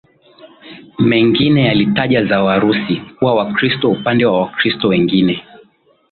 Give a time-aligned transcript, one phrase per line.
[0.99, 5.43] mengine yalitaja za Warusi kuwa Wakristo Upande wa Wakristo wengi